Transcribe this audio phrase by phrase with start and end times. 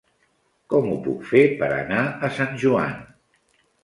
[0.73, 2.97] Com ho puc fer per anar a Sant Joan?